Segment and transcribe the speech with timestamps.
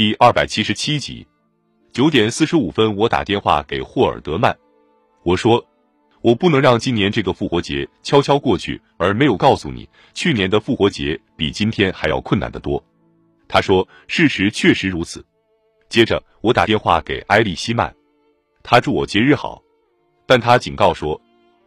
[0.00, 1.26] 第二百七十七集，
[1.92, 4.56] 九点四十五分，我打电话给霍尔德曼，
[5.24, 5.62] 我说，
[6.22, 12.82] 我不能让今年这个复活节悄悄过去，而没有告诉你，去年的复活节比今天还要困难得多。
[13.46, 15.22] 他说，事实确实如此。
[15.90, 17.94] 接着，我打电话给埃利希曼，
[18.62, 19.62] 他祝我节日好，
[20.24, 21.20] 但他警告说，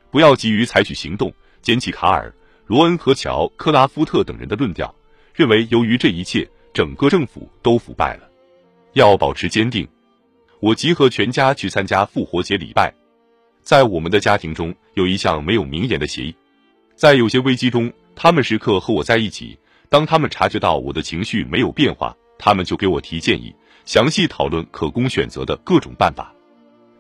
[0.10, 1.32] 不要急于采取行动。
[1.62, 2.34] 捡起卡尔、
[2.66, 4.92] 罗恩和乔·克拉夫特等人的论调，
[5.36, 6.50] 认为由于这一切。
[6.74, 8.28] 整个政府都腐败了，
[8.94, 9.88] 要保持坚定。
[10.60, 12.92] 我集合全家去参加复活节礼拜。
[13.62, 16.36] 在我们的家庭中，有一项没有名言的协议。
[16.96, 19.58] 在有些危机中，他们时刻和我在一起。
[19.88, 23.54] 当他们察觉到我的情绪没有变化，他们就给我提建议，
[23.86, 26.34] 详细讨论可供选择的各种办法。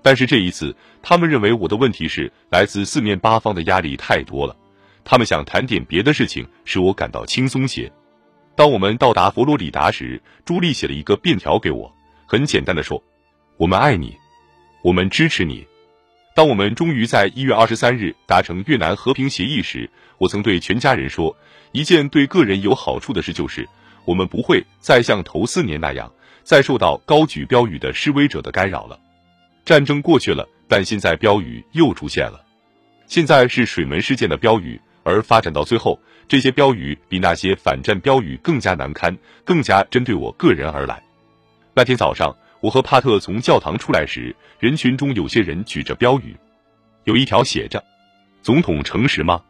[0.04, 4.56] 但是这一次，他们认为我的问题是来自四面八方的压力太多了。
[5.04, 7.92] 他们想谈点别的事情，使我感到轻松些。
[8.56, 11.92] 当我们到达佛罗里达时，朱莉写了一个便条给我，
[12.28, 13.02] 很简单的说
[13.58, 14.16] ：“我们爱你，
[14.84, 15.66] 我们支持你。”
[16.36, 21.36] 当我们终于在一月二十三日达成越南和平协议时，我曾对全家人说
[21.74, 23.68] ：“一件对个人有好处的事就是，
[24.06, 26.12] 我们不会再像头四年那样，
[26.44, 29.00] 再受到高举标语的示威者的干扰了。
[29.66, 32.44] 战争过去了，但现在标语又出现了，
[33.08, 41.04] 现在是水门事件的标语。”而发展到最后，这些标语比那些反战标语更加难堪，更加针对我个人而来。
[41.74, 46.36] 那天早上，我和帕特从教堂出来时，人群中有些人举着标语，
[47.04, 47.84] 有一条写着
[48.42, 49.42] ：“总统诚实吗？”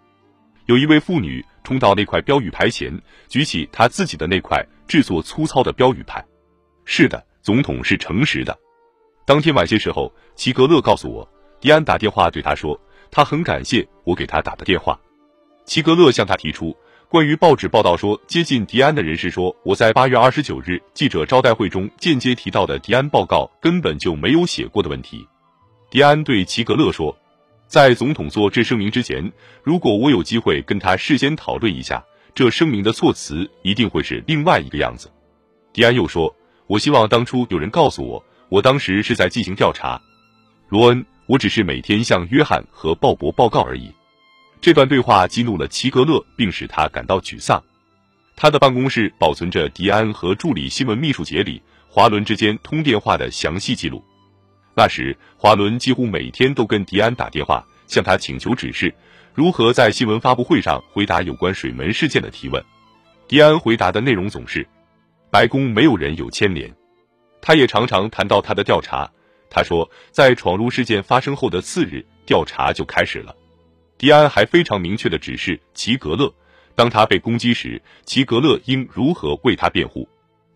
[0.65, 6.23] 有一位妇女冲到那块标语牌前，举起她自己的那块制作粗糙的标语牌。
[6.85, 8.57] 是的，总统是诚实的。
[9.25, 12.79] 当天晚些时候，齐格勒告诉我，迪安打电话对他说，
[13.11, 14.97] 他很感谢我给他打的电话。
[15.65, 16.75] 齐格勒向他提出
[17.07, 25.27] 关于报纸报道说接近迪安的人士说我在八月二十九日记者招待会中间接提到的迪安报告根本就没有写过的问题。
[25.89, 27.15] 迪安对齐格勒说，
[27.67, 35.07] 在总统做这声明之前，如果我有机会跟他事先讨论一下，这声明的措辞一定会是另外一个样子。
[35.71, 36.35] 迪安又说，
[36.65, 40.01] 我希望当初有人告诉我，我当时是在进行调查。
[40.67, 43.91] 罗恩，我只是每天向约翰和鲍勃报告而已。
[44.63, 47.61] 这段对话激怒了齐格勒，并使他感到沮丧。
[48.33, 51.59] 他的办公室保存着迪安和助理新闻秘书杰里·
[51.89, 54.01] 华伦之间通电话的详细记录。
[54.73, 58.95] 那时，华伦几乎每天都跟迪安打电话，向他请求指示
[59.33, 62.63] 如何在新闻发布会上回答有关水门事件的提问。
[63.27, 64.65] 迪安回答的内容总是
[65.29, 66.73] ：“白宫没有人有牵连。”
[67.43, 69.11] 他也常常谈到他的调查。
[69.49, 73.35] 他说，在闯入事件发生后的次日，调查就开始了。
[73.97, 76.33] 迪安还非常明确的指示齐格勒，
[76.75, 80.07] 当他被攻击时，齐格勒应如何为他辩护。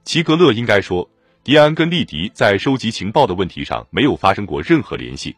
[0.03, 1.09] 齐格勒应该说，
[1.43, 5.35] 迪安跟利迪在收集情报的问题上没有发生过任何联系，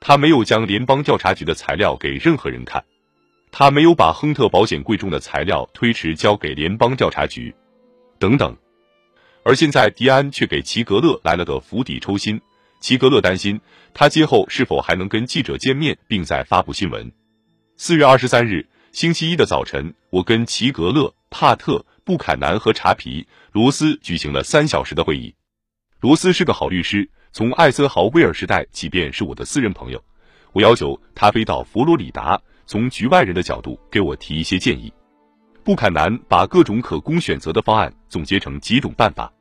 [0.00, 2.84] 他没有将联邦调查局的材料给任何人看，
[3.50, 7.54] 他没有把亨特保险柜中的材料推迟交给联邦调查局，
[8.18, 8.54] 等等。
[9.44, 12.38] 而现在，迪安却给齐格勒来了个釜底抽薪。
[12.80, 13.60] 齐格勒担心
[13.92, 17.10] 他今后是否还能跟记者见面，并在发布新闻。
[17.80, 25.32] 四月二十三日，星期一的早晨，我跟齐格勒、帕特、布坎南和查皮、罗斯举行了三小时的会议。
[26.00, 30.04] 罗斯是个好律师，从艾森豪威尔时代即便是我的私人朋友。
[30.52, 34.92] 我要求他飞到佛罗里达，从局外人的角度给我提一些建议。
[35.62, 39.32] 布坎南把各种可供选择的方案总结成几种办法。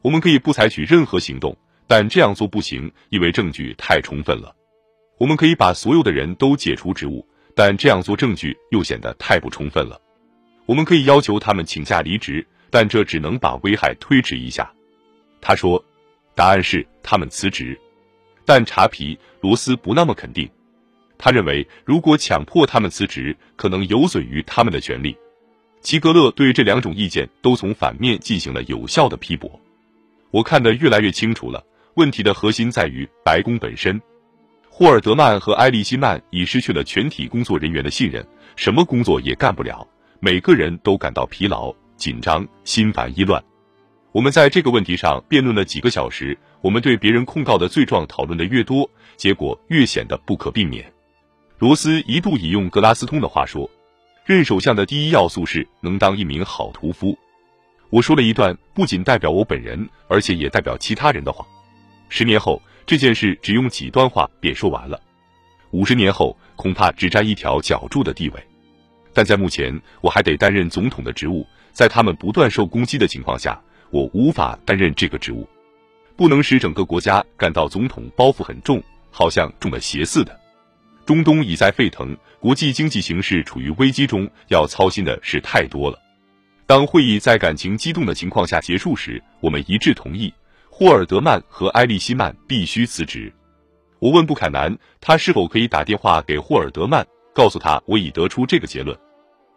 [0.00, 1.54] 我们可以不采取任何行动，
[1.86, 4.56] 但这样做不行，因为证据太充分了。
[5.18, 7.28] 我们可以把所有的人都解除职务。
[7.54, 10.00] 但这样做证据又显得太不充分了。
[10.66, 14.70] 我们可以要求他们请假离职，但这只能把危害推迟一下。
[15.40, 15.82] 他说，
[16.34, 17.78] 答案是他们辞职。
[18.46, 20.48] 但查皮罗斯不那么肯定。
[21.16, 25.16] 他认为，如果强迫他们辞职，可能有损于他们的权利。
[25.80, 29.60] 齐格勒对这两种意见都从反面进行了有效的批驳。
[30.30, 31.64] 我看得越来越清楚了，
[31.94, 34.00] 问题的核心在于白宫本身。
[34.76, 38.26] 霍尔德曼和埃利希曼已失去了全体工作人员的信任，
[38.56, 39.86] 什么工作也干不了。
[40.18, 43.40] 每个人都感到疲劳、紧张、心烦意乱。
[44.10, 46.36] 我们在这个问题上辩论了几个小时。
[46.60, 50.92] 我们对别人控告的罪状讨论的越多，结果越显得不可避免。
[51.60, 53.70] 罗斯一度引用格拉斯通的话说
[54.26, 57.16] ：“任首相的第一要素是能当一名好屠夫。”
[57.90, 61.46] 我说了一段不仅代表我本人，而且也代表其他人的话。
[62.08, 62.60] 十年后。
[62.86, 65.00] 这件事只用几段话便说完了。
[65.70, 68.44] 五十年后，恐怕只占一条脚柱的地位。
[69.12, 71.46] 但在目前，我还得担任总统的职务。
[71.72, 73.60] 在他们不断受攻击的情况下，
[73.90, 75.48] 我无法担任这个职务，
[76.16, 80.38] 不能使整个国家感到总统包袱很重，好像中了邪似的。
[81.04, 85.98] 中东已在沸腾，国际经济形势处于危机中，要操心的事太多了。
[86.66, 90.32] 当会议在感情激动的情况下结束时，我们一致同意，
[90.76, 93.32] 霍尔德曼和埃利希曼必须辞职。
[94.00, 98.98] 我问布坎南，他是否可以打电话给霍尔德曼，告诉他我已得出这个结论。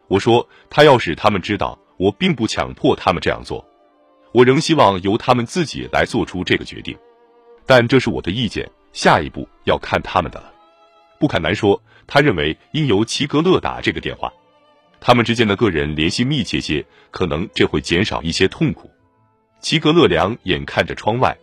[0.09, 3.67] 我说，他要使他们知道，我并不强迫他们这样做，
[4.31, 6.95] 我仍希望由他们自己来做出这个决定。
[7.65, 10.53] 但这是我的意见，下一步要看他们的了。
[11.19, 14.31] 布坎南说，他认为应由齐格勒打这个电话。
[14.99, 18.87] 他们之间的个人联系密切些，可能这会减少一些痛苦。
[19.59, 21.37] 齐格勒良眼看着窗外，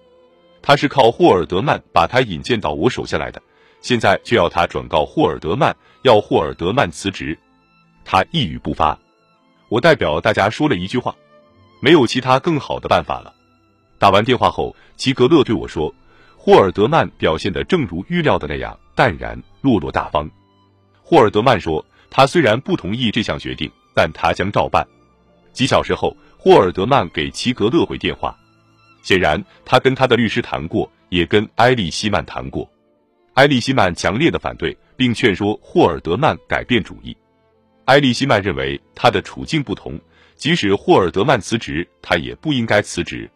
[0.63, 3.41] 他是靠霍尔德曼把他引荐到我手下来的，
[3.81, 7.39] 现在却要他转告霍尔德曼，要霍尔德曼辞职。
[8.05, 8.99] 他一语不发。
[9.69, 11.15] 我代表大家说了一句话：
[11.81, 13.35] 没有其他更好的办法了。
[13.99, 15.95] 打完电话后，齐格勒对我说
[16.37, 20.31] ：“霍尔德曼表现得正如预料的那样淡然落落大方。”
[21.03, 21.85] 霍尔德曼说。
[22.17, 24.87] 他虽然不同意这项决定，但他将照办。
[25.53, 28.39] 几小时后，霍尔德曼给齐格勒回电话，
[29.03, 32.71] 显然他跟他的律师谈过，也跟埃利希曼谈过。
[33.37, 37.17] 埃利希曼强烈的反对，并劝说霍尔德曼改变主意。
[37.87, 39.99] 埃利希曼认为他的处境不同，
[40.37, 43.27] 即使霍尔德曼辞职，他也不应该辞职。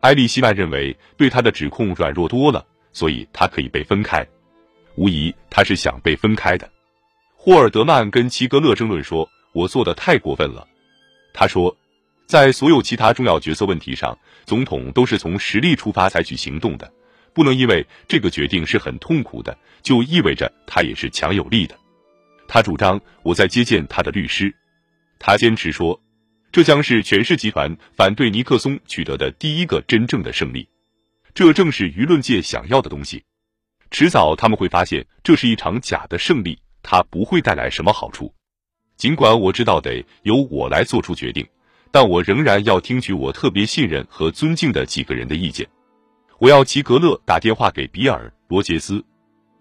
[0.00, 4.26] 埃利希曼认为对他的指控软弱多了，所以他可以被分开。
[4.96, 6.68] 无疑，他是想被分开的。
[7.36, 10.66] 霍尔德曼跟齐格勒争论说：“我做的太过分了。”
[11.32, 11.74] 他说
[12.30, 14.16] ：“在所有其他重要决策问题上，
[14.46, 16.88] 总统都是从实力出发采取行动的，
[17.34, 21.76] 不能因为这个决定是很痛苦的，就意味着他也是强有力的。”
[22.46, 24.54] 他主张我在接见他的律师。
[25.18, 26.00] 他坚持说
[26.52, 30.68] ：“这将是权势集团反对尼克松取得的第一个真正的胜利，
[31.34, 33.24] 这正是舆论界想要的东西。
[33.90, 38.32] 迟早他们会发现这是一场假的胜利。”它不会带来什么好处，
[38.96, 41.46] 尽管我知道得由我来做出决定，
[41.90, 45.66] 但我仍然要听取我特别信任和尊敬的几个人的意见。
[46.38, 49.04] 我要齐格勒打电话给比尔·罗杰斯。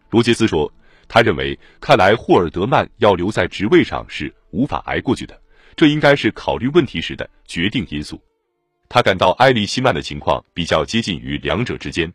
[0.10, 0.72] 罗杰斯说，
[1.08, 5.40] 他认为看来霍尔德曼要留在职位上是无法挨过去的，
[5.76, 8.22] 这应该是考虑问题时的决定因素。
[8.88, 12.12] 他感到埃利希曼的情况比较接近于两者之间。